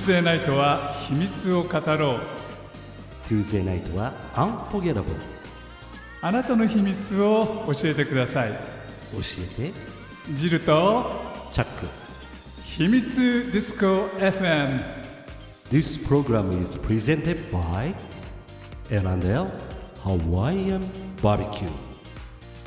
[0.00, 2.20] Tuesday ナイトは秘密を語ろう。
[3.28, 5.04] Tuesday ナイトは Unforgettable
[6.22, 8.50] あなたの秘密を教えてください。
[8.50, 9.18] 教
[9.60, 9.72] えて。
[10.34, 11.04] ジルと
[11.52, 11.86] チャック。
[12.64, 13.14] 秘密
[13.52, 14.80] ディスコ FM
[15.70, 17.94] This program is presented by
[18.88, 19.50] L&L
[20.02, 20.80] Hawaiian
[21.22, 21.68] Barbecue.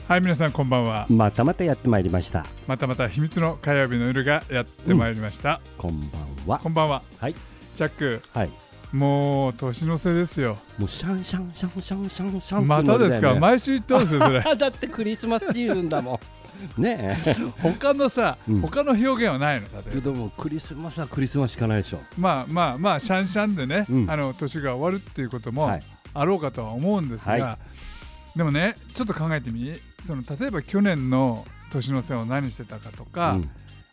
[0.07, 1.07] はい皆さんこんばんは。
[1.09, 2.45] またまたやってまいりました。
[2.67, 6.59] またまた秘密の火曜日の夜がやってまいりました、こんばんは。
[6.59, 7.01] こんばんは。
[7.19, 7.35] はい。
[7.75, 8.49] チャックはい。
[8.91, 10.57] もう年の瀬ですよ。
[10.77, 16.19] もうシャンシャンシャンシャンシャンシャンまたですか、毎毎週言ってますよそれだってクリスマスシーズンだも
[16.77, 27.57] んねえ他のさ、うん他の表現はないの例えばでもクリスマスはクリスマスしかないでしょまあまあまあシャンシャンでね、うんあの年が終わるっていうこともはいあろうかとは思うんですが、は
[28.35, 33.49] でもねちょっと考えてみその例えば去年の年の瀬を何してたかとか、うん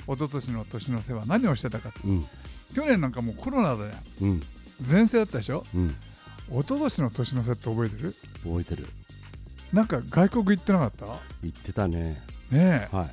[0.08, 2.26] 一昨年の年の瀬は何をしてたかとうん
[2.74, 3.90] 去年なんかもうコロナだよ
[4.22, 4.42] うん。
[4.88, 5.64] 前世だったでしょ？
[5.74, 5.88] うん。
[6.50, 8.14] 一昨年の年の瀬って覚えてる？
[8.42, 8.86] 覚えてる。
[9.72, 11.06] なんか外国行ってなかった？
[11.42, 12.22] 言ってたね。
[12.50, 12.96] ねえ。
[12.96, 13.10] はい。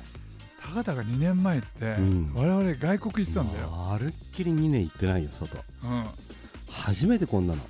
[0.60, 2.32] たかだか2年前って、ん。
[2.34, 5.56] 我々外国行ってたんだよ、まるっきり2年行ってないよ外。
[5.84, 6.04] うん、
[6.68, 7.60] 初めてこんなの、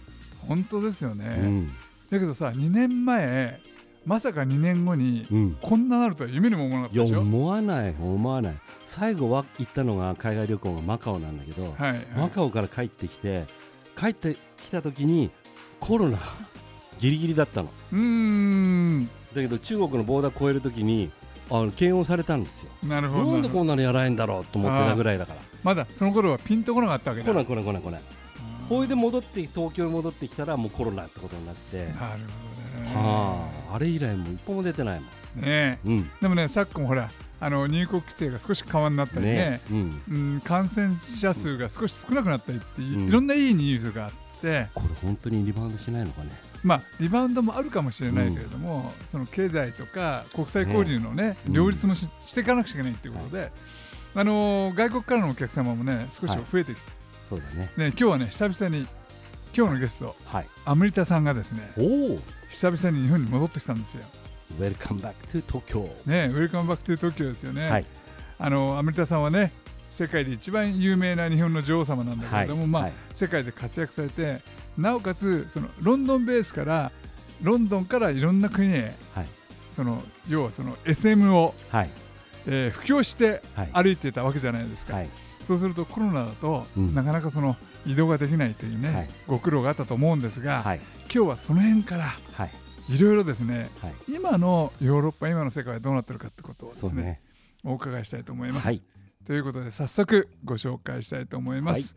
[0.49, 1.69] 本当ですよね、うん。
[2.11, 3.61] だけどさ2年前
[4.07, 5.59] まさか2年後にうん。
[5.61, 8.55] こんななるとは夢にも思わなかったでしょ、いや思わない思わない。
[8.87, 12.07] 最後は行ったのが海外旅行がマカオなんだけど、はい、はい。
[12.17, 13.45] マカオから帰ってきて
[13.99, 15.31] 帰ってきた時に
[15.81, 16.19] コロナ
[17.01, 17.71] ギリギリだったの。
[17.93, 19.07] うーん。
[19.07, 21.11] だけど中国のボーダー越える時に
[21.51, 22.71] あの検温されたんですよ。
[22.85, 25.41] なるほどなんでこんなのやらないんだろうと思ってたぐらいだから。
[25.63, 27.33] まだその頃はピンとこなかったわけだ。
[27.33, 28.03] 来ない来ない来ない来ない
[28.69, 31.79] ほいで戻って東京に戻ってきたらもうコロナってことになって。
[31.79, 32.58] なるほど
[32.89, 32.95] ね。
[32.95, 33.75] はあ。
[33.77, 35.07] あれ以来もう一歩も出てないも
[35.41, 35.43] ん。
[35.43, 35.79] ねえ。
[35.85, 36.11] うん。
[36.21, 37.11] でもね昨今ほら
[37.41, 39.35] あの入国規制が少し緩和になったりね。
[39.35, 40.03] ねうん。
[40.09, 40.91] うん、感染
[41.21, 43.09] 者数が少し少なくなったりってい,、うん。
[43.09, 44.11] いろんないいニュースがあっ
[44.41, 46.31] て、これ本当にリバウンドしないのかね。
[46.65, 51.53] まあ、リバウンドもあるかもしれないけれども、その経済とか国際交流のねうん。
[51.53, 53.53] 両立もししていかなくちゃいけないということで、
[54.17, 56.91] あのー外国からのお客様もね少しはい増えてきて、
[57.29, 57.71] そうだね。
[57.77, 58.89] ね、今日はね久々に
[59.57, 60.47] 今日のゲストはい。
[60.65, 62.21] アムリタさんがですねおお
[62.51, 64.05] 久々に日本に戻ってきたんですよ。
[64.59, 65.85] Welcome back to Tokyo.
[66.07, 67.69] ね、 welcome back to 東京ですよね。
[67.69, 67.87] はい。
[68.39, 69.53] あのアムリタさんはね
[69.91, 72.91] 世界で一番有名な日本の女王様なんだけれども、まあはい。
[72.93, 74.41] はい世界で活躍されて
[74.77, 76.93] なおかつそのロンドンベースから
[77.43, 79.27] ロンドンからいろんな国へはい。
[79.77, 81.91] その要はその SM を、はい。
[82.47, 83.71] えー布教してはい。
[83.73, 85.09] 歩いてたわけじゃないですか、はい
[85.49, 86.95] そうするとコロナだと、うん。
[86.95, 89.11] なかなかその移動ができないというね、はい。
[89.27, 90.81] ご苦労があったと思うんですが、はい。
[91.05, 92.05] 今日はその辺から
[92.35, 92.53] はい。
[92.95, 93.95] いろいろですねはい。
[94.09, 97.21] 今のヨーロッパ今の世界はどうなってるかってことをですねね。
[97.65, 98.67] お伺いしたいと思います。
[98.67, 98.83] はい。
[99.27, 101.97] ということで早速ご紹介したいと思います、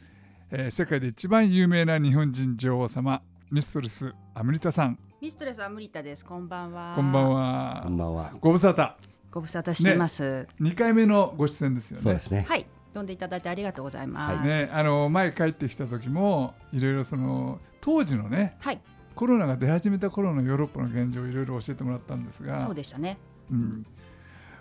[0.52, 4.98] えー世界で一番有名な日本人女王様ミストレスアムリタさん。
[5.22, 6.24] ミストレスアムリタです。
[6.24, 6.94] こんばんは。
[6.96, 8.32] こんばんこはんばんは。
[8.40, 8.94] ご無沙汰。
[9.30, 10.48] ご無沙汰してます。
[10.62, 12.04] 2回目のご出演ですよね。
[12.04, 12.46] そうですね。
[12.48, 12.66] はい。
[12.94, 14.48] 呼んでいただいてありがとうございます。
[14.48, 18.82] ねあの前帰ってきた時もいろいろその当時のねはい。
[19.16, 23.18] コロナが出始めた頃のヨーロッパの現状をいろいろ教えてもらったんですがそうでしたね。
[23.52, 23.86] うん、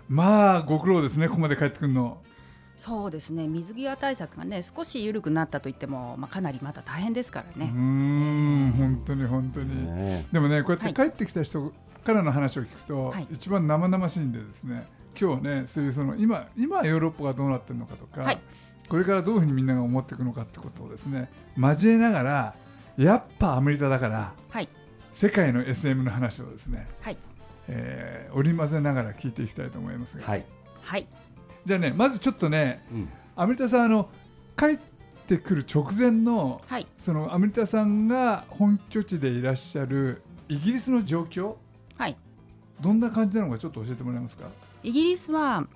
[0.08, 2.20] まあご苦労ですねここまで帰ってくるの
[2.76, 3.46] そうですね。
[3.46, 7.70] 水際対策がね少し緩くなったと言ってもまあかなりまだ大変ですからね。
[7.70, 11.72] ん本当に本当に、ねでもねこうやっては帰ってきた人
[12.04, 14.86] からの話を聞くと、はい一番生々しいんでですね
[15.18, 18.38] 今日はねそういうその今今ヨーロッパがどうなってるのかとか、はい。
[18.88, 22.54] これからどういうふうにみんなが思っていくのかってことをですね交えながら
[22.96, 24.68] やっぱアメリカだからはい。
[25.12, 27.16] 世界の SM の話をですね、はい。
[27.68, 30.44] えー織り交ぜながら聞いていきたいと思いますが、はい。
[30.82, 31.06] はい。
[31.64, 33.08] じゃあねまずちょっとねうん。
[33.36, 34.08] アメリカさんあの
[34.56, 34.78] 帰っ
[35.26, 36.86] てくる直前のはい。
[36.98, 41.54] そのアメリカさんが本拠地でいらっしゃるイギリスの状況
[41.98, 42.16] はい。
[42.80, 44.46] どんな感じなのかちょっと教えてもらえますか？
[44.82, 45.66] イギリスは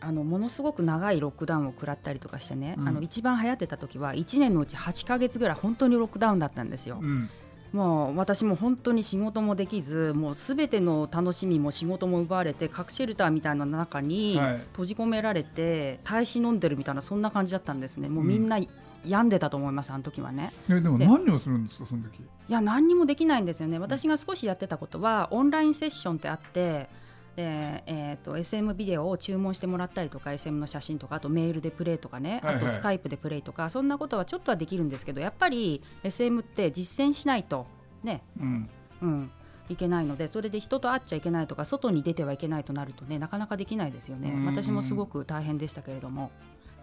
[0.00, 2.88] あのものすごく長いロックダウンを食らったりとかしてね、うん。
[2.88, 6.98] あの一番流行ってた時は1年のうち8ヶ月ぐらい本当にロックダウンだったんですよ。
[7.00, 7.30] うん、
[7.72, 14.58] もう私も本当に仕事もできずもうすべての楽しみも仕事も奪われて核シェルターみたいな中にはい。
[14.72, 18.08] 閉じ込められて耐え忍んでるみたいなそんな感じだったんですね。
[18.08, 18.58] もうみんな
[19.04, 20.52] 病んでたと思いますあの時はね。
[20.68, 22.20] えでもで何をするんですかその時？
[22.20, 23.78] いや何にもできないんですよね。
[23.78, 26.88] 私が少しやってたことはオンラインセッションってあって
[27.36, 32.64] でえー、と SM ビデオを注文してもらったりとか SM の写真とかあとメールでプレイとかね、はいはい。
[32.64, 37.66] あとスカイプでプレイとかそんなことはちょっとはできるんですけどやっぱり SM って実践しないと
[38.02, 38.22] ね。
[38.40, 38.70] うん、
[39.02, 39.30] うん、
[39.68, 44.30] いけないのでそれで人と会っちゃいけないとか外に出てはいけないとなるとねなかなかできないですよね。
[44.30, 46.30] うん私もすごく大変でしたけれども、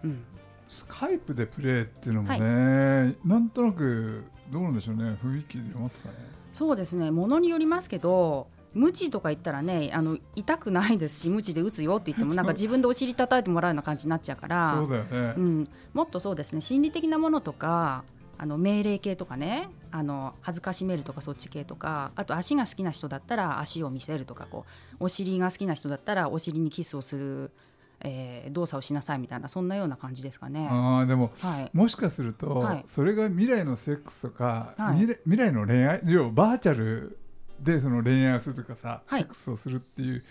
[0.04, 0.22] うん、
[0.68, 5.18] スカイプでプレーっていうのもね、なんとなくどうなんでしょうね。
[5.20, 6.14] 雰囲気出ますかね。
[6.52, 7.10] そうですね。
[7.10, 18.04] ものによりますけど無知とか言ったらねあの痛くないですし無知で打つよって言っても なんか自分でお尻叩いてもらうような感じになっちゃうからそうだよね、うん、もっとそうですね心理的なものとか
[18.36, 24.64] あの命令系とかねあの恥ずかしめるとかそっち系とかあと足が好きな人だったら足を見せるとかこ
[25.00, 27.50] うお尻が好きな人だったらお尻にキスをする、
[28.00, 30.68] えー動作をしなさいみたいなそんなような感じですかね。
[30.70, 32.84] ああでもはい、もしかすると、はい。
[32.86, 34.98] それが未来のセックスとか、はい。
[34.98, 37.18] 未来未来の恋愛要はバーチャル
[37.64, 39.22] でその恋愛をするとかさ、はい。
[39.22, 40.22] セックスをするっていう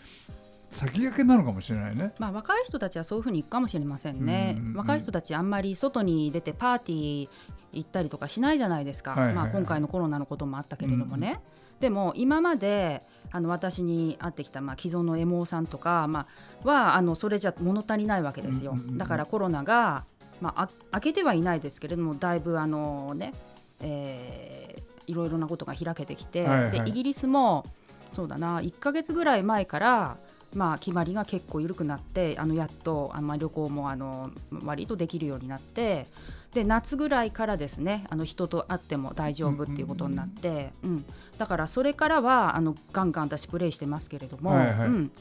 [0.70, 2.14] 先駆けなのかもしれないね。
[2.20, 4.78] まあ、若い人たちはそういうふうにいくかもしれませんね、うんうんうん。
[4.78, 7.30] 若い人たちあんまり外に出てパーティー
[7.74, 9.36] 行ったりとかしないじゃないですか、はいはいはい。
[9.36, 11.42] まあ、今回のコロナのこともあったけれどもね、
[11.80, 16.28] でも今まであの私に会ってきた、まあ、既存のエモーさんとか、ま
[16.64, 18.98] あ、はあのそれじゃ物足りないわけですよ、うんうんうん。
[18.98, 20.06] だからコロナが、
[20.40, 23.34] まあ、あ開けてはいないですけれどもだいぶあのね、
[23.82, 26.72] えーいろいろなことが開けてきて、はいはい。
[26.84, 27.66] でイギリスも
[28.12, 30.18] そうだな1か月ぐらい前から
[30.56, 34.32] まあ、決まりが結構緩くなってあのやっとあ、まあ、旅行もあの
[34.64, 36.06] 割とできるようになって
[36.54, 41.06] で夏ぐらいからですねあの人と会っても大丈夫っていうことになって、うん
[41.38, 44.88] だからそれからはあのガンガン私プレイしてますけれども、はいはい。
[44.88, 45.12] うん、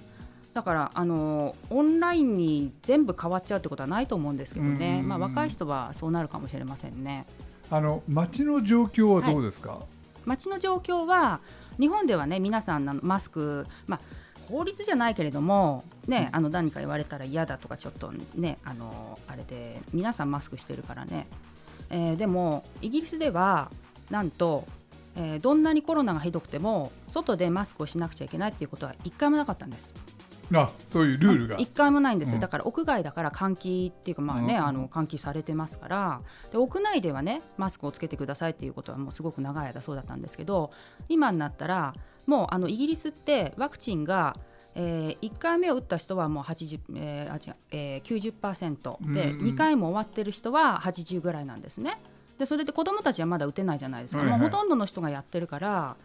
[0.52, 5.08] だからあのオンラインに全部変わっちゃうってことはないと思うんですけどうんうんね、うん。
[5.08, 7.24] まあ、若い人はそうなるかもしれませんね。
[7.72, 9.78] あの街の状況はどうですか、
[10.26, 11.40] 街の状況は
[11.80, 14.00] 日本ではね皆さんあのマスク、まあ、
[14.46, 21.26] 法律じゃないけれども、ね、あの何か言われたら嫌だとかちょっとねあのあれで皆さんマスクしてるからね、
[21.88, 23.70] えーでもイギリスでは
[24.10, 24.66] なんと、
[25.16, 29.94] えーどんなにコロナがひどくても外でマスクをしなくちゃいけないっていうことは一回もなかったんです。
[30.60, 31.56] あそういうルールが。
[31.58, 32.40] 一回もないんですよ、うん。
[32.40, 34.66] だから屋外だから換気っていうかまあね、うん。
[34.66, 36.20] あの換気されてますから。
[36.50, 40.70] で屋内ではねマスクをつけてくださいっていうことはもうすごく長い間そうだったんですけど
[41.08, 41.94] 今になったら
[42.26, 44.36] もうあのイギリスってワクチンが
[44.74, 49.46] えー、1回目を打った人はもう80、えーあ違うえー、90%で、うんうん。
[49.48, 52.00] 2回も終わってる人は80ぐらいなんですね。
[52.38, 54.40] でそれで子どもたちはまだ打てないじゃないですか、はいはい。
[54.40, 55.96] もうほとんどの人がやってるから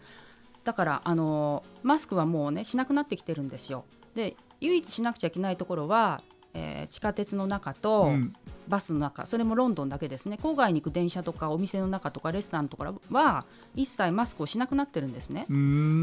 [0.66, 3.86] だからあのマスクはもうねしなくなってきてるんですよ。
[4.18, 6.22] で唯一しなくちゃいけないところは、
[6.54, 8.34] えー地下鉄の中とうん。
[8.68, 10.38] バスの中、それもロンドンだけですね。
[10.44, 15.46] 郊外に行く電車とかお店の中とかレストランとかは一切マスクをしなくなってるんですね。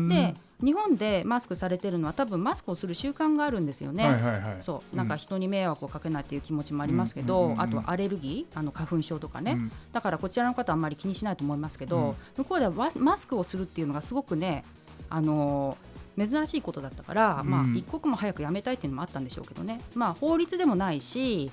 [0.08, 0.34] で
[0.64, 4.06] 日本でマスクされてるのは多分マスクをする習慣があるんですよね。
[4.06, 4.56] はいはいはい。
[4.60, 4.96] そう。
[4.96, 9.72] なんか人に迷惑をかけないっていう気持ちもありますけど、うんあとはアレルギーあの花粉症とかね、うん。
[9.92, 12.14] だからこちらの方はあんまり気にしないと思いますけど、うん。
[12.36, 14.64] 向こうではワマスクをするっていうのがすごくね
[15.10, 17.50] あのー珍しいことだったから、うん。
[17.50, 21.50] まあ、一刻も早くやめたいっていうのもあったんでしょうけどね、まあ、法律でもないし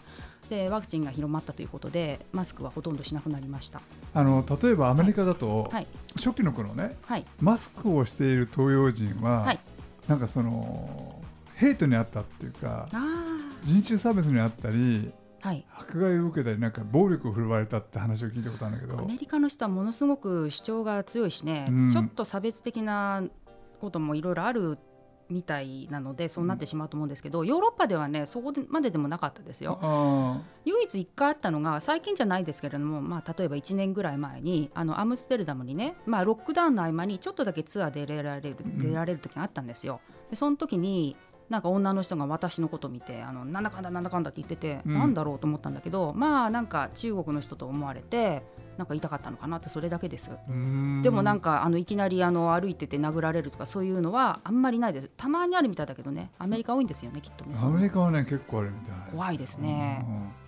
[0.50, 3.82] でワクチンが広まったということでマスクはほとんどしなくなりました。
[4.14, 5.88] あの例えばアメリカだと、はい。
[6.16, 7.26] 初期の頃ねはい。
[7.40, 9.60] マスクをしている東洋人は、はい。
[10.08, 11.22] なんかその
[11.56, 13.28] ヘイトにあったっていうかあ
[13.64, 15.12] 人種差別にあったりー
[15.42, 15.66] はい。
[15.76, 19.00] 迫害を受けたりなんか暴力を振るわれたって話を聞いたことあるんだけど。
[19.00, 21.92] アメリカの人はものすごく主張が強いしね、うん。
[21.92, 23.24] ちょっと差別的な
[23.82, 24.78] こともいろいろある
[25.30, 29.80] みたいなのでそうなってしまうと思うんですけど、ヨーロッパではねそこまででもなかったですよ。
[29.82, 40.02] あ唯一1回あったのが最近じゃないですけれども、まあ、例えば1年ぐらい前にあのアムステルダムにね、まあ、ロックダウンの合間にちょっとだけツアーで出られるん出られる時があったんですよ。
[40.30, 41.16] でその時に
[41.52, 44.94] なんか女の人が私のことを見てあのなんだかんだなんだかんだって言ってて、うん。
[44.94, 48.42] なんだろうと思ったんだけどまあなんか中国の人と思われて
[48.78, 50.32] なんか言いたかったのかなってそれだけです。
[51.04, 55.12] でもなんかあのいきなりあの歩いてて殴られるとかそういうのはあんまりないです。
[55.18, 59.12] たまにあるみたいだけどねアメリカ多いんですよねきっとねアメリカはね結構あるみたい。
[59.12, 60.06] 怖いですね。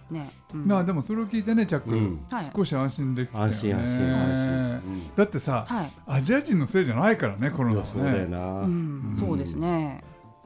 [0.10, 0.64] ね、ううん。
[0.66, 0.68] ん。
[0.68, 2.26] まあでもそれを聞いてねチャック、うん。
[2.30, 2.46] はい。
[2.46, 3.54] 少し安心できたよね。
[3.54, 5.92] 安心安心安心、だってさ、はい。
[6.08, 10.04] アジア人のせいじゃないからねコうん、いロナはやそうだよねな、うん、そうですね、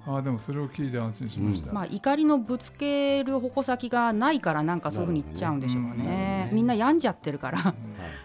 [0.07, 5.89] ああでもそれを聞いて安心しました、まあ、怒りのぶつける矛先がないからなんかそういうふうに言っちゃうんでしょうね。
[5.97, 6.49] ね。
[6.53, 7.75] みんな病んじゃってるから。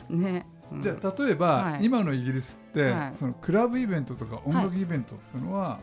[0.09, 0.83] うんね、うん。
[0.83, 1.85] じゃあ例えば、はい。
[1.85, 3.13] 今のイギリスって、はい。
[3.19, 5.81] そのクラブイベントとか音楽イベントっていうのは、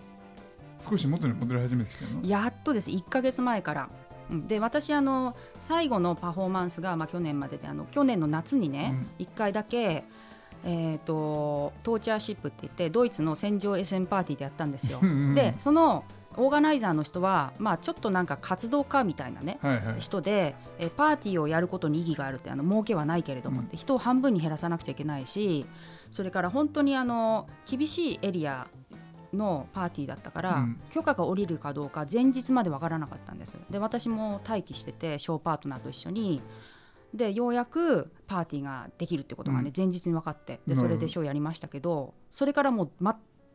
[0.80, 2.26] 少し元に戻り始めてきてるの？
[2.26, 2.90] やっとです。
[2.92, 3.90] 1か月前から。
[4.32, 4.48] うん。
[4.48, 10.06] で私あの最後のパフォーマンスが、まあ、去年までであの去年の夏にね、1回だけ、
[10.64, 15.00] えー、とトーチャーシップって言ってドイツの戦場 SM パーティーでやったんですよ。
[15.34, 16.04] でその
[16.38, 20.00] オーガナイザーの人は、まあ、ちょっとなんか活動家みたいなねはいはい。
[20.00, 23.70] 人で、えーパーティーをやることに意義があるってあの儲けはないけれども、うん。
[23.74, 25.66] 人を半分に減らさなくちゃいけないし
[26.12, 28.68] それから本当にあの厳しいエリア
[29.34, 30.80] のパーティーだったから、うん。
[30.92, 33.58] 許可が下りるかどうか前日まで分からなかったんです。
[33.70, 36.42] で私も待機しててショーパートナーと一緒に
[37.14, 39.74] でようやくパーティーができるってことがね、うん。
[39.76, 42.92] 前日に分かってでそれでショーやりましたけどそれからもう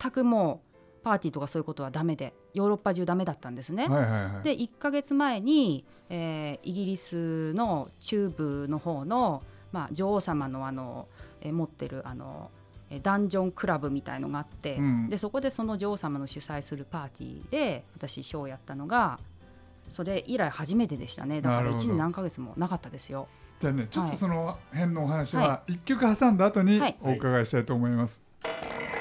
[0.00, 0.62] 全くも
[1.00, 3.86] うパーティーとかそういうことはダメでヨーロッパ中ダメだったんですね。
[3.88, 4.42] はいはいはい。
[4.42, 11.08] で1ヶ月前に、えーイギリスの中部の方の、まあ、女王様のあの、
[11.42, 12.50] えー持ってるあの
[12.90, 15.10] えーダンジョンクラブみたいのがあって、うん。
[15.10, 19.18] でそこでその女王様の主催するパーティーで私ショーをやったのが
[19.90, 21.42] それ以来初めてでしたね。
[21.42, 21.84] だからなるほど。
[21.84, 23.28] 1年何ヶ月もなかったですよ。
[23.64, 26.96] じゃあねちょっとその辺のお話はは一曲挟んだ後にはい。
[27.00, 28.20] お伺いしたいと思います。
[28.42, 28.93] 闇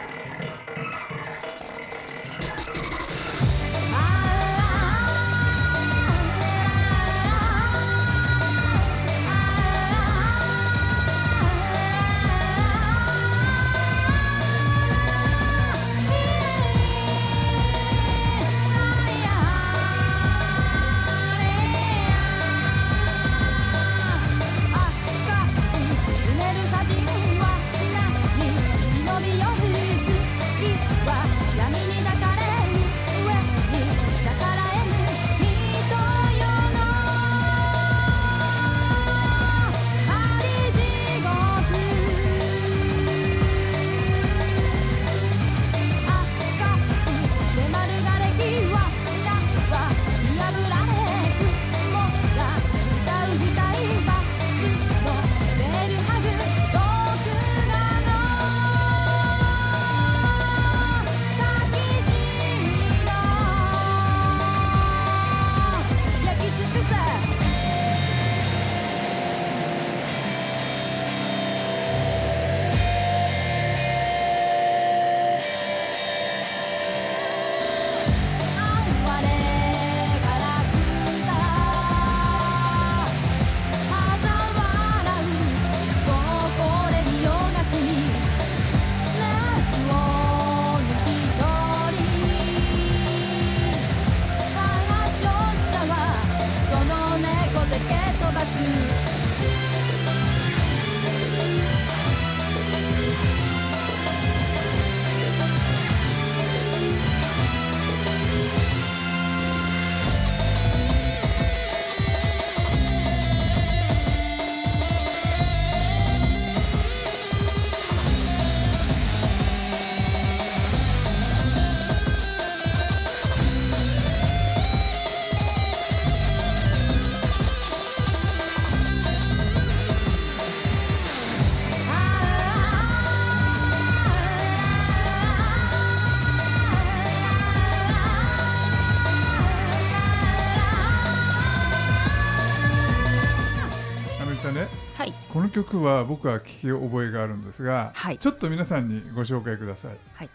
[145.53, 150.29] 曲は僕は聞き覚えがあるんですが、はいちょっと皆さんにご紹介ください。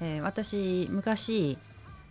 [0.00, 1.58] えー私昔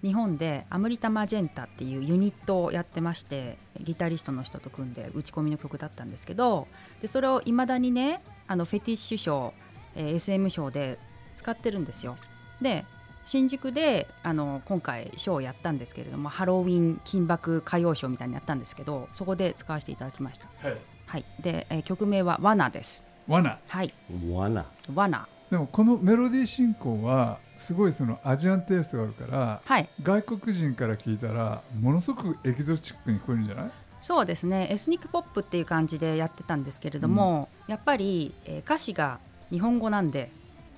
[0.03, 6.67] 日本でアムリタ・マジェンタっていうユニットをやってましてギタリストの人と組んで打ち込みの曲だったんですけど
[7.01, 9.53] でそれをいまだにねあのフェティッシュ賞、
[9.95, 10.99] えー SM 賞で
[11.35, 12.17] 使ってるんですよ。
[12.61, 12.85] で
[13.25, 20.47] 新宿であの今回ショーをやったんですけれどもハロウィン金箔歌謡ショーみたいにやったんですけどそこで使わせていただきました。
[20.61, 20.77] はい。
[21.07, 23.03] はい、で、えー曲名は「罠」です。
[23.27, 23.59] 罠。
[23.67, 23.93] はい、
[24.29, 24.65] 罠。
[24.93, 25.27] 罠。
[25.49, 33.71] でもこのメロディー進行はすごいそのアジアンテイストがあるからはい、外国人から聞いたらものすごくエキゾチックに聞こえるんじゃない？
[34.01, 34.67] そうですね。
[34.69, 40.29] エスニックポップっていう感じでやってたんですけれども、やっぱり、えー歌詞が日本語なんで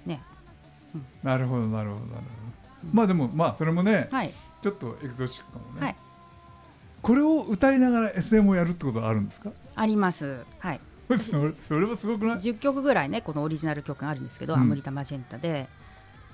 [0.05, 0.21] ね。
[1.23, 2.23] なるほどなるほどなるほど。
[2.93, 4.33] まあでもまあそれもねはい。
[4.61, 5.81] ちょっとエキゾチックかもね。
[5.81, 5.95] はい
[7.09, 9.49] これを歌いながら SM をやるってことはあるんですか？
[9.75, 10.41] あります。
[10.59, 10.79] はい。
[11.17, 14.59] そ れそれはすごくない？10曲ぐらいねこのオリジナル曲があるんですけど、うん。
[14.59, 15.67] アムリタ・マジェンタで。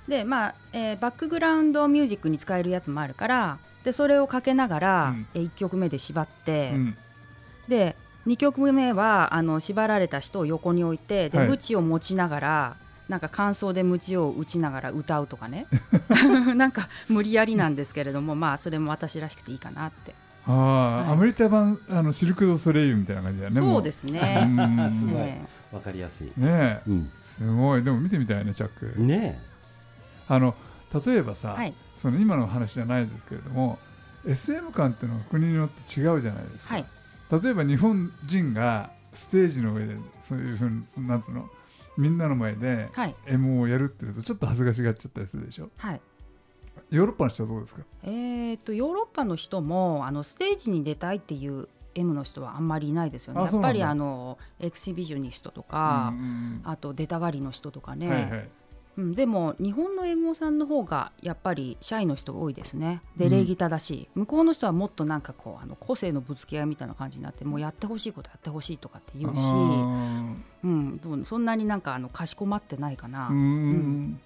[0.06, 5.26] でまあ、えーバックグラウンドミュージックに使えるやつもあるからでそれをかけながら、うん。
[5.34, 6.96] え1曲目で縛って、うん。
[7.68, 11.48] で2曲目はあの縛られた人を横に置いてで、はい。
[11.48, 12.76] 鞭を持ちながら
[13.08, 15.66] なんか感想で鞭を打ちながら歌うとかね。
[16.54, 20.14] なんか無理やりなんですけれどもまあそれも私らしくていいかなって、
[20.46, 21.12] ああ、はい。
[21.12, 23.56] アメリカ版あのシルク・ドゥ・ソレイユみたいな感じだよね。
[23.56, 24.42] そうですすね。
[24.44, 24.98] うん。
[25.00, 25.14] すごい。
[25.14, 26.26] ねわかりやすい。
[26.26, 26.82] ねえ。
[26.86, 27.10] うん。
[27.18, 27.82] すごい。
[27.82, 29.00] でも見てみたいねチャック。
[29.00, 29.38] ね
[30.28, 30.54] あの
[31.06, 31.74] 例えばさ、はい。
[31.96, 33.78] その今の話じゃないですけれども
[34.26, 36.74] SM 感っていうのは国によって違うじゃないですか。
[36.74, 36.86] はい。
[37.42, 41.48] 例えば日本人がステージの上でそういうふうになんつうの
[41.96, 43.14] みんなの前ではい。
[43.26, 45.70] M をやるっていうとちょっと恥ずかしがっちゃったりするでしょ。
[45.76, 46.00] はい
[46.90, 47.82] ヨーロッパの人はどうですか？
[48.04, 53.40] えー、とヨーロッパの人もあのステージに出たいっていう M の人はあんまりいないですよね。
[53.42, 58.48] やっぱりあのエキシビジョニストとか、うんあと出たがりの人とかね、うんはいはい。
[58.98, 63.02] うん、でも日本の MO さんの方がやっぱりシャイの人多いですね。
[63.18, 63.28] うん。
[63.28, 74.20] で礼儀正しい、向こうの人はもっとなんかこうあの個性のぶつけ合いみたいな感じになってもうやってほしいことやってほしいとかって言うし、あうん、そんなになんかあのかしこまってないかな、ーうん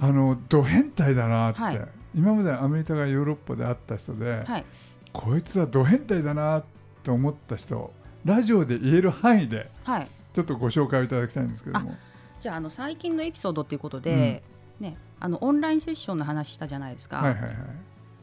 [0.00, 1.88] あのド変態だなって、はい。
[2.14, 4.64] 今までアメリカがヨーロッパで会った人で、はい。
[5.12, 6.64] こいつはド変態だなっ
[7.02, 7.92] て思った人
[8.24, 10.08] ラジオで言える範囲ではい。
[10.32, 11.96] ちょっとご紹介をいただきたいんですけども。
[12.40, 14.42] じゃああの最近のエピソードっていうことで、
[14.78, 17.18] ね、あのオンラインセッションの話したじゃないですか。
[17.18, 17.54] はいはいはい。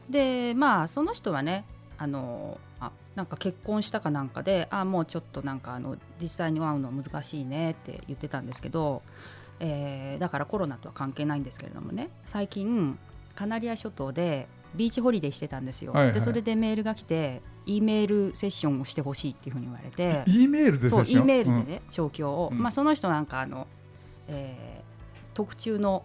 [0.08, 1.64] でまあその人はね
[1.98, 9.02] あのあなんか結婚したかなんかであもうちょっとなんかあの実際に会うの難しいねって言ってたんですけど、
[9.60, 12.10] えーだからコロナとは関係ないんですけれどもね。
[12.26, 12.98] 最近
[13.34, 16.14] カナリア諸島で beach holiday してたんですよ、はいはい。
[16.14, 20.22] でそれでメールが来て E メールセッションをしてほしいっていうふうに言われて。
[20.26, 22.58] E メールでそう E メールでね、状況を、うん。
[22.58, 23.66] まあ、その人なんかあの、
[24.28, 24.86] えー
[25.34, 26.02] 特注の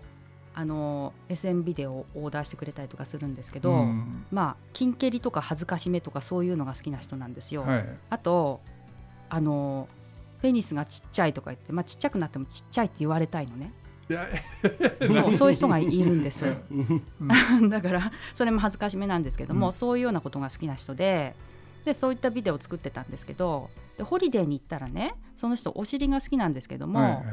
[0.53, 4.25] あの SM ビデオをオーダーしてくれたりとかするんですけど、うん。
[4.29, 7.61] まあ金蹴りとか恥ずかしめとかそういうのが好きな人なんですよ。
[7.61, 7.85] はい。
[8.09, 8.59] あと
[9.29, 9.87] あの
[10.41, 13.73] ペニスがちっちゃいとか言って、まあ、ちっちゃくなってもちっちゃいって言われたいのね。
[15.13, 16.45] そう そういう人がいるんです。
[16.71, 17.69] うん。
[17.69, 21.35] だからそれも恥ずかしめなんですけども、うんそういうようなことが好きな人で
[21.85, 27.23] でそういったビデオを作ってたんですけどでホリデーに行ったらねその人お尻が好きなんですけども、はいはい。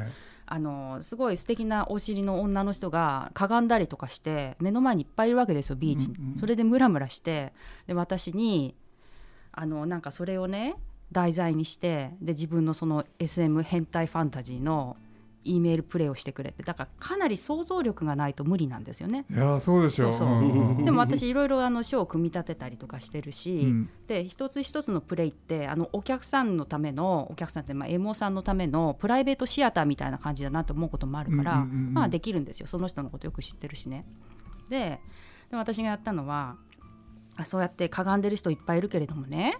[0.51, 6.37] あのすごい素敵なお尻の女の人がかがんだりとかして目の前にいっぱいいるわけですよビーチに、うんうん。
[6.37, 7.53] それでムラムラして
[7.85, 8.73] で私に
[9.51, 10.75] あのなんかそれをね
[11.11, 14.97] 題材にしてで自分のその SM 変態ファンタジーの
[15.45, 19.25] E メールプレイをしてくれてだからかなり想像力がないと無理なんですよね。
[19.31, 20.83] いやそうでしょそうそう。
[20.83, 23.89] でも私いろいろあの書を組み立てたりとかしてるし、うん。
[24.07, 31.93] で一つ一つのプレイってあのお客さんのためのお客さんってまあエモさんのためのプライベートシアターみたいな感じだなと思うこともあるから、うんうんうんうん。
[31.93, 32.67] まあできるんですよ。
[32.67, 34.05] その人のことよく知ってるしね。
[34.69, 34.99] で
[35.49, 36.57] で私がやったのは
[37.37, 39.57] あそうやってかがんでる人いっぱいいるけれどもね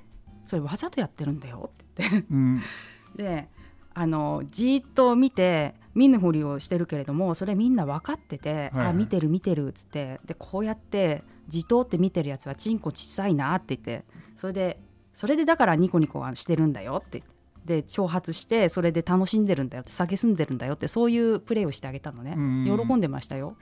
[0.49, 2.27] それわざとやってるんだよって言って。
[2.31, 2.61] うん。
[3.15, 3.49] で
[3.93, 8.87] あのじーっと見て見ぬふりをしてるけれどもそれみんな分かってて、はいはい。
[8.87, 10.19] あ見てる見てるっつって。
[10.25, 14.05] でこうやってじとって見てるやつはチンコちっさいなって言って。
[14.35, 14.81] それで
[15.13, 17.19] それでだからニコニコはしてるんだよって。
[17.19, 22.33] 言ってで挑発してそれで楽しんでるんだよって蔑んでるんだよってそういうプレーをしてあげたのね。
[22.35, 22.87] うん。
[22.87, 23.57] 喜んでましたよ、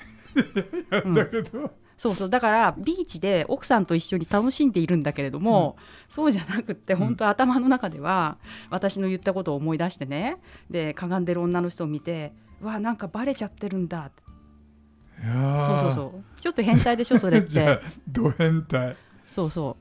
[1.04, 2.30] うんだけどそうそう。
[2.30, 5.78] だからビーチで奥さんと一緒に楽しんでいるんだけれども、
[6.10, 8.38] そうじゃなくって本当頭の中では
[8.70, 10.38] 私の言ったことを思い出してね。
[10.70, 14.06] でかがんでる女の人を見てうわなんかバレちゃってるんだ。
[14.06, 14.22] って
[15.24, 15.68] いやー。
[15.68, 16.24] そうそうそう。
[16.40, 17.80] ちょっと変態でしょそれって。
[18.08, 18.96] ド変態。
[19.32, 19.76] そうそ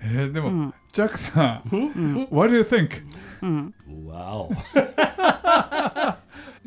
[0.00, 0.74] えーでも、ううん。
[0.92, 2.28] ジャックさんうん。
[2.30, 3.02] What do you think?
[3.42, 3.74] うん。
[4.06, 4.50] わお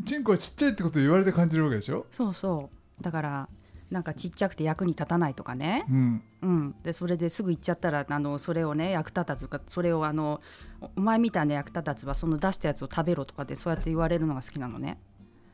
[0.06, 2.06] チンコはちっちゃいってことを言われて感じるわけでしょ？
[2.12, 3.04] そうそう。
[3.04, 3.48] だから
[3.92, 5.86] なんかちっちゃくて役に立たないとかね。
[5.90, 6.24] うん。
[6.42, 10.42] うん、でそれですぐ行っちゃったらあのそれをね役立たずかそれをあの
[10.80, 14.98] おお前みたいな役立たずはその出したやつを食べろとかでそうやって言われるのが好きなのね。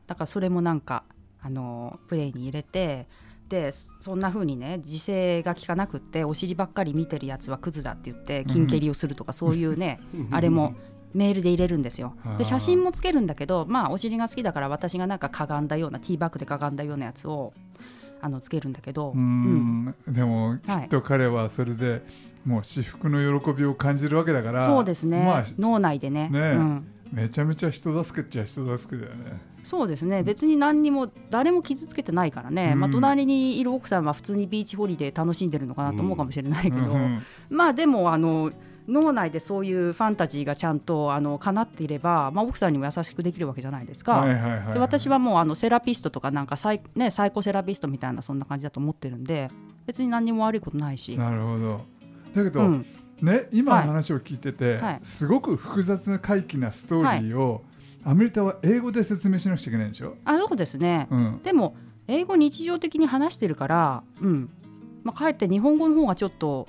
[0.05, 1.03] だからそれもなんか
[1.41, 3.07] あのプレイに入れて
[3.49, 9.99] でそんな風にね自制が効かなくってお尻ばっかり見てるやつはクズだって言って金蹴りをするとか、そういうね
[10.31, 10.75] あれも
[11.13, 12.15] メールで入れるんですよ。
[12.37, 17.53] で写真もつけるんだけどまあお尻が好きだから私がなんかかがんだようなティーバッグでかがんだようなやつを
[18.21, 19.95] あのつけるんだけど、うーん。
[20.07, 20.85] でもきはい。
[20.85, 22.03] っと彼はそれで
[22.45, 26.29] もう至福の喜びを感じるわけだからそうですね、まあ脳内でね。
[26.29, 29.41] ねうん、めちゃめちゃ人助けっちゃ人助けだよね。
[29.63, 30.23] そうですね。
[30.23, 32.79] 別に何にも誰も傷つけてないからね、うん。
[32.79, 37.21] まあ、隣にいる奥さんは普通に beach holiday 楽しんでるのかなと思うかもしれないけど、うん。
[37.49, 38.51] まあでもあの
[38.87, 44.13] 脳内でそういうファンタジーがちゃんとあの叶っていれば、まあ、奥さんにも優しくできるわけじゃないですか。
[44.13, 44.73] はいはいはいはい。
[44.73, 49.49] で私はもうあのセラピストとかなんかサイ,、ね、サイコセラピストみたいなそんな感じだと思ってるんで
[49.85, 51.81] 別に何にも悪いことないし、なるほど。
[52.33, 52.85] だけど、うん、
[53.21, 54.99] ね今の話を聞いてて、はい。
[55.03, 57.63] すごく複雑な怪奇なストーリーを、
[58.05, 61.75] アメリカは英語で説明しなくちゃいけないんでしょ、あそうですね、うん、でも
[62.07, 64.49] 英語日常的に話してるから、うん。
[65.03, 66.67] まあ、かえって日本語の方がちょっと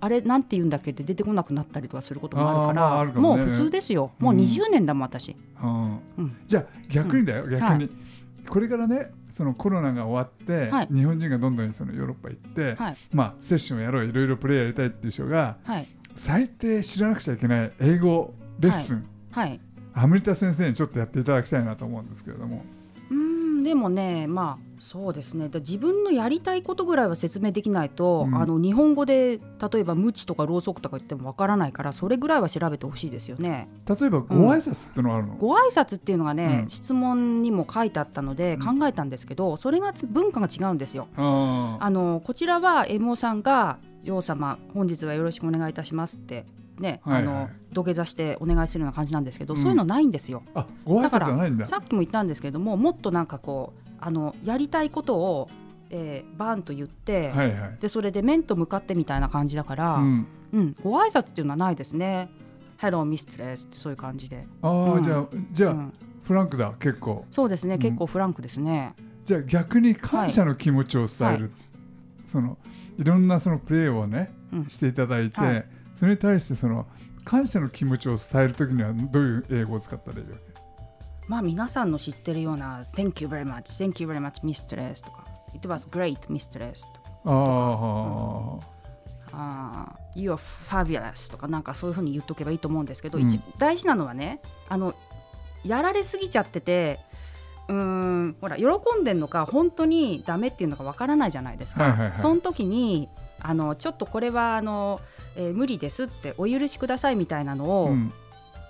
[0.00, 3.20] あれなんて言うんだっけって出てこなくなったりとかすることもあるからね。
[3.20, 4.12] もう普通ですよ。
[4.18, 4.40] もううん。
[4.40, 6.36] 20年だもん私、うんうん。
[6.46, 7.90] じゃあ逆にだよ、逆に、はい
[8.48, 10.88] これからねそのコロナが終わって、はい。
[10.90, 12.96] 日本人がどんどんそのヨーロッパ行って、はい。
[13.12, 15.88] まあ、セッションやろういろいろプレイやりたいっていう人がはい。
[16.18, 19.60] 最低知らなくちゃいけない英語レッスン、はい、
[19.94, 22.64] アムリタ先生にちょっとやっていただきたいなと思うんですけれども、
[23.10, 25.48] うーんでもねまあそうですね。
[25.48, 28.34] で自分のやりたいことぐらいは説明できないと、うん。
[28.36, 29.38] あの日本語で
[29.72, 33.68] 例えば無知とかろうそくとか言ってもわからないからそれぐらいは調べてほしいですよね。
[33.86, 36.70] 例えばご挨拶ってのがあるの、ご挨拶っていうのがね、うん。
[36.70, 38.78] 質問にも書いてあったのでうん。
[38.78, 41.08] 考えたんですけど、それがつ文化が違うんですよ。
[41.16, 46.46] ああのこちらは M さんが女王様本日はよろしくお願いいたしますって
[46.78, 47.22] ね、はいはい。
[47.22, 49.60] あの土下座してお願いするような感じなんですけど、うん。
[49.60, 50.42] そういうのないんですよ。
[50.54, 51.66] あご挨だから拶じゃないんだ。
[51.66, 55.48] さっきも言ったんですけどももっとなんかこうあのやりたいことを、
[55.90, 57.76] えーバーンと言って、はいはい。
[57.80, 62.30] でそれで面と向かってみたいな感じだから、ううんん、ご挨拶っていうのはないですね。
[62.80, 65.02] Hello, Mistress ってそういう感じで、ああ、うん。
[65.02, 65.92] じゃあじゃあ、うん。
[66.22, 67.24] フランクだ結構。
[67.30, 67.80] そうですね、うん。
[67.80, 68.94] 結構フランクですね。
[69.24, 71.52] じゃあ逆に感謝の気持ちを伝える、はい。
[72.26, 72.58] その
[72.98, 74.66] いろんなそのプレーをね、うん。
[74.68, 75.66] していただいて、はい。
[75.98, 76.86] それに対してその
[77.24, 80.47] 感謝の気持ちを伝えるときにはどういう英語を使ったらいいわけ
[81.28, 85.24] まあ皆さんの知ってるような Thank you very much, Thank you very much, Mistress とか。
[85.54, 87.10] It was great, Mistress とか。
[87.24, 88.58] あ
[89.32, 90.18] あー。
[90.18, 93.26] You are fabulous とかなんかそういうふうに言っとけばいいと思うんですけど、うん。
[93.26, 94.94] 一大事なのはねあの
[95.64, 96.98] やられすぎちゃってて
[97.68, 98.64] うーんほら喜
[99.00, 102.16] んでんのか本当にダメっていうのかわからないじゃないですか、はいはいはい。
[102.16, 103.08] その時に
[103.40, 105.00] あのちょっとこれはあの、
[105.36, 108.12] えー無理ですってお許しくださいみたいなのあ、をうん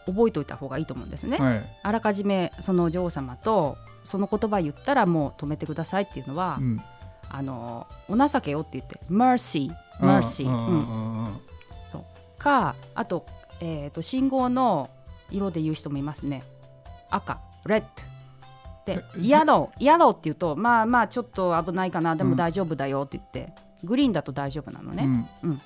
[0.09, 1.62] 覚えておいた方がいいと思うんですね、はい。
[1.83, 6.81] あらかじめその女王様とその言葉言ったらもう止めてくださいっていうのは、うん、
[7.29, 11.27] あのお情けよって言って mercy mercy うん。
[11.27, 11.49] ああ
[12.38, 13.27] かあと,、
[13.61, 14.88] えー、と信号の
[15.31, 16.44] 色で言う人もいますね。
[17.11, 17.83] 赤 red
[18.87, 22.16] でえ yellow。yellow って言うとまあまあちょっと危ないかな。
[22.16, 22.31] でうん。
[22.31, 23.53] も大丈夫だよって言って、
[23.85, 25.61] グリーンだと大丈夫なのね、うん。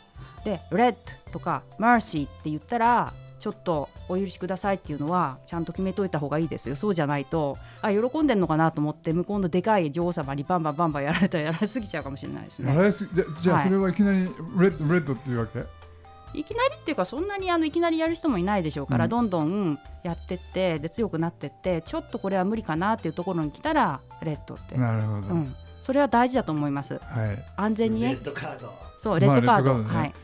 [0.44, 0.96] で red
[1.30, 6.76] とか mercy って言ったらちょっとお許しくださいっていうのはちゃんと決めといた方がいいですよ。
[6.76, 12.70] そうじゃないとあ喜んでんのかなと思って向こうのでかい女王様にバンバンバンバンやられたらやられすぎちゃうかもしれないですね。
[12.70, 14.30] やられすぎじゃじゃあはいそれはいきなりレッ
[14.86, 15.58] ドレッドっていうわけ、
[16.34, 19.10] いきなりっていうかそんなにあのいきなりやる人もいないでしょうから、うん。
[19.10, 26.94] どんどんやってってで強くなってってちょっとこれは無理かなっていうところに来たらレッドって、なるほど、うん、それは大事だと思います。
[26.94, 27.44] はい。
[27.56, 28.16] 安全にね。
[28.22, 28.72] ドカード。
[29.00, 29.98] そうレッドカード,、まあレッドカードね。
[29.98, 30.14] はい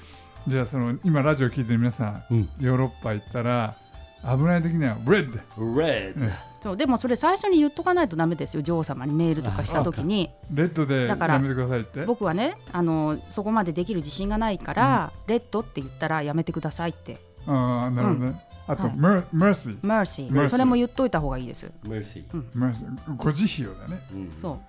[0.49, 2.49] じゃあその今ラジオ聞いてる皆さんうん。
[2.59, 3.77] ヨーロッパ行ったら
[4.23, 6.27] 危ない時にはレッドレッド
[6.63, 8.63] そうでもそれ最初に言っとかないとダメですよ。
[8.63, 10.29] 女王様にメールとかした時に。
[10.53, 12.05] レッドでだからやめてくださいって？
[12.05, 17.19] 僕はねあのそこまでできる自信がないから、レッドって言ったらやめてくださいって。
[17.47, 18.97] ああなるほどね、あと、はい。
[18.97, 21.71] メーメーシー mercy Mercy それも言っといた方がいいです。
[21.83, 23.99] メルシーメーシーご慈悲をだね。
[24.13, 24.33] うん。
[24.37, 24.61] そ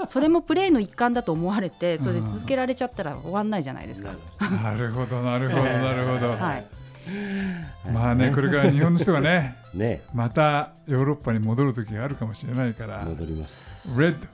[0.00, 0.06] う。
[0.06, 4.12] それもプレーの一環だと思われてそれ続けられちゃったら終わんないじゃないですか。
[4.40, 6.66] なるほどなるほどなるほど、はい。
[7.90, 10.02] まあねこれから日本の人がね ね。
[10.12, 13.04] またヨーロッパに戻る時があるかもしれないから。
[13.04, 13.88] 戻ります。
[13.98, 14.26] レッド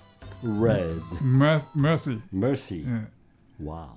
[0.45, 3.89] レッドメーメーシーメルシうーんわ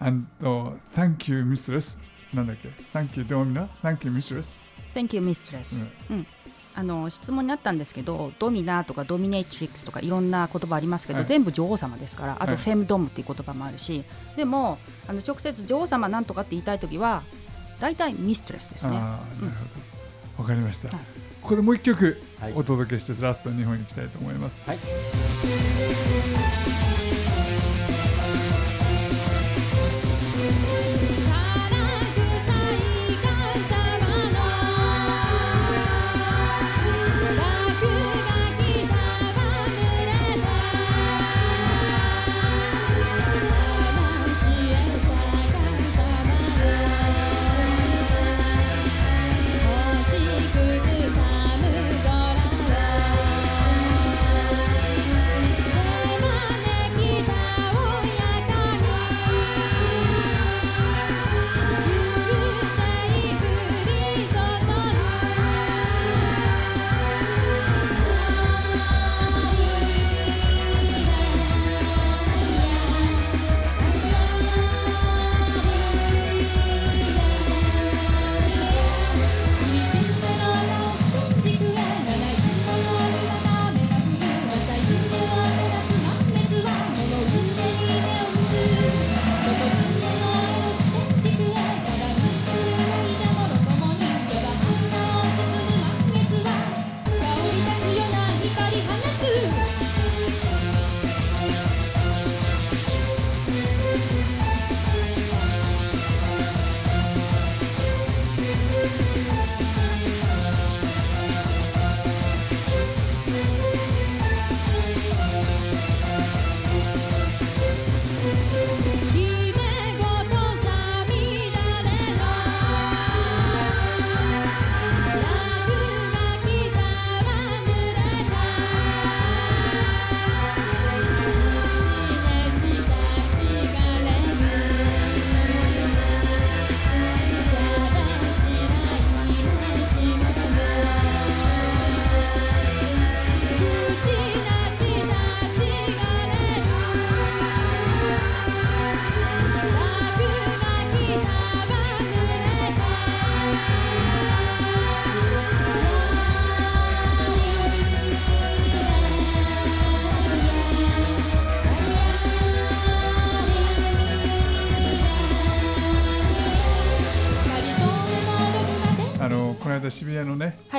[0.00, 0.26] and
[0.94, 1.98] thank you mistress
[2.34, 4.58] なんだっけ？Thank you domina thank you mistress.
[4.94, 6.26] Thank you, mistress、うん。
[6.74, 11.28] あの質問にあったんですけどドミナーとかドミネイトリックスとかいろんな言葉ありますけど、はい。
[11.28, 12.56] 全部女王様ですからあとはい。
[12.56, 14.04] フェムドムっていう言葉もあるし、
[14.36, 17.22] でもあの直接女王様なんとかって言いたい時は
[17.80, 18.96] 大体ミストレスですね。
[18.96, 19.64] ああなるほ
[20.36, 20.42] ど。
[20.42, 20.98] わかりました、はい。
[21.42, 22.52] ここでもう一曲はい。
[22.54, 25.02] お届けしてラスト日本に行きたいと思います、はい「からくさ
[27.04, 27.07] い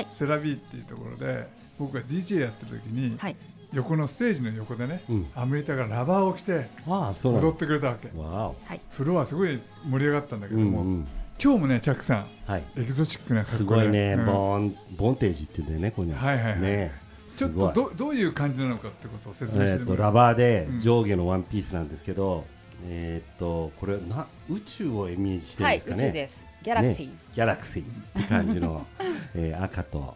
[0.09, 3.35] セラビーっていうところで僕が DJ やってる時に、はい。
[3.71, 5.27] 横のステージの横でね、うん。
[5.35, 8.09] アメリカがラバーを着て踊ってくれたわけ。
[8.17, 8.81] わはい。
[8.91, 11.07] フロアすごい盛り上がったんだけおども、うんうん
[11.41, 12.63] 今日もねチャックさんはい。
[12.75, 13.83] エキゾチックな格す好で。
[13.83, 14.25] ごいね、うん。
[14.25, 16.61] ボンボンテージって言うんだよねこういうのはいはいはい。
[16.61, 16.91] ね
[17.37, 20.81] ちょっとどどういう感じなのかってことを説明えー、とラしてもらうバーでうん。
[20.81, 22.45] 上下のワンピースなんですけど、
[22.87, 28.85] えっ、とこれな宇宙をイメージしてるんですかね、すギャラクシー、ねギャラクシーって感じの、
[29.35, 30.15] えー赤と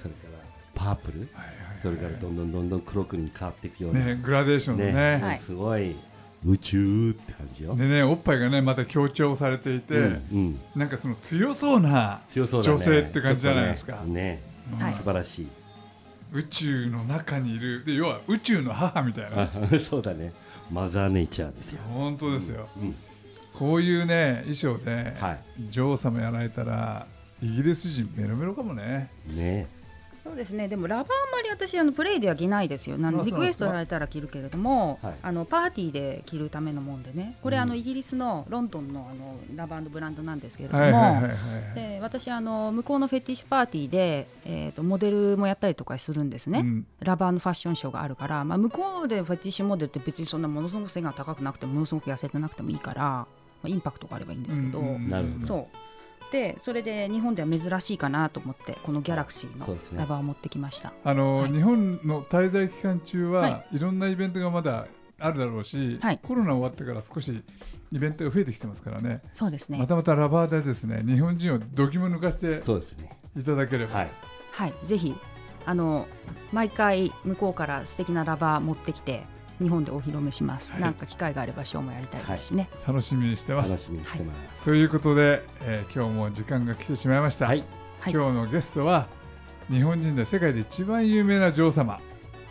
[0.00, 0.38] それから
[0.74, 1.20] パープル。
[1.32, 5.20] はいはいそれからどんどんどんどん黒くに変わっていくような、ねグラデーションのね。
[5.22, 5.38] はい。
[5.38, 5.96] すごい
[6.44, 10.60] 宇宙って感じよ、でねおっぱいがねまた強調されていて、うんうん。
[10.76, 12.76] なんかその強そうな強そうだね。
[12.76, 14.02] 女性って感じじゃないですか。
[14.04, 14.94] ねねうんはい。
[14.94, 15.48] 素晴らしい。
[16.32, 17.84] 宇宙の中にいる。
[17.84, 19.42] で要は宇宙の母みたいな。
[19.42, 19.48] あ
[19.88, 20.32] そうだね
[20.70, 22.94] マザーネイチャーですよ、本当ですよ、うん。
[23.54, 25.38] こういうね衣装では
[25.70, 27.06] 女王様やられたら
[27.42, 29.10] イギリス人メロメロかもね。
[29.30, 29.66] いね
[30.28, 30.68] そうですね。
[30.68, 32.98] でもラバーあんまり私あのプレイでは着ないですよ。
[32.98, 33.88] なんリクエストなんです。
[33.88, 35.14] かられたら着るけれども、はい。
[35.22, 37.36] あのパーティーで着るためのもんでね。
[37.42, 37.62] これ、うん。
[37.62, 41.22] あのイギリスのロンドンのあのラバーブランドなんですけれども、
[42.00, 46.86] 私あの向こうのフェティッシュパーティーで、えー、とモデルもやったりとかするんですね、うん。
[47.00, 53.26] ラバーのファッションショーがあるから、まあ、向こうでフェティッシュモデルって別にそんなものすごく背が高くなくてもものすごく痩せてなくてもいいから、ま
[53.64, 55.42] あ、インパクトがあればいいんですけど、うんうん。
[55.42, 55.87] そう
[56.30, 60.92] でそれで日本では珍しいかなと思ってこのギャラクシーのラバーを持ってきました。
[61.04, 61.52] あの、はい。
[61.52, 63.78] 日本の滞在期間中は、、はい。
[63.78, 64.86] ろんなイベントがまだ
[65.18, 66.20] あるだろうし、はい。
[66.22, 67.42] コロナ終わってから少し
[67.92, 69.22] イベントが増えてきてますからね。
[69.32, 69.78] そうですね。
[69.78, 71.02] またまたラバーでですね。
[71.04, 73.18] 日本人をどぎも抜かしてそうですね。
[73.36, 74.10] いただければ、はい。
[74.52, 75.14] はい、ぜひ
[75.66, 76.08] あの
[76.52, 79.22] 毎回向こうから素敵なラバー持ってきて
[79.60, 80.80] 日本でお披露目します、はい。
[80.80, 83.70] なんか機会があればショーもやりたいですしね、楽しみにしてます。
[83.70, 84.64] 楽しみにしてます。
[84.64, 87.64] ということで、えー今日も時間が来てしまいました、はい。
[88.00, 88.12] はい。
[88.12, 89.06] 今日のゲストは
[89.70, 92.00] 日本人で世界で一番有名な女王様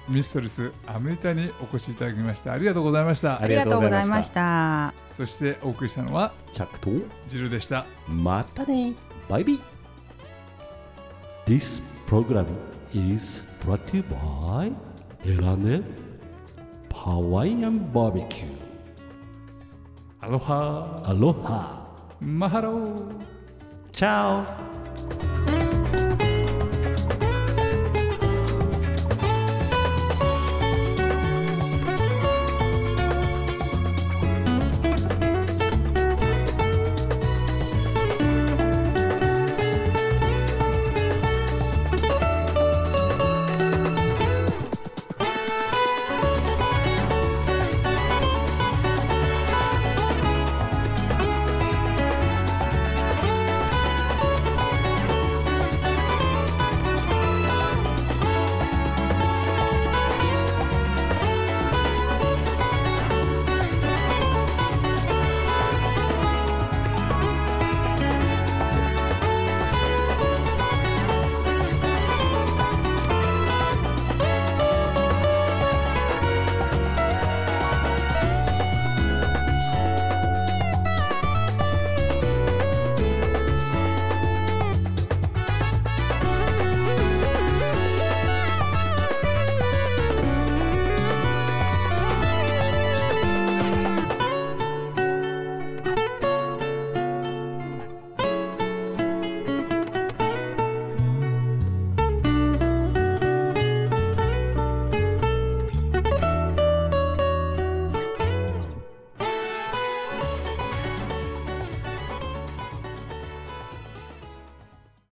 [0.10, 2.54] ミストルス・アムリタにお越しいただきました。
[2.54, 3.42] ありがとうございました。
[3.42, 4.94] ありがとうございました。
[5.12, 6.90] そしてお送りしたのはチャックと
[7.30, 7.86] ジルでした。
[8.08, 8.94] またね。
[9.28, 9.60] バイビー。
[11.46, 12.46] This program
[12.94, 14.74] is brought to you by
[15.26, 15.82] エラネ
[17.08, 18.12] ハワイアンバ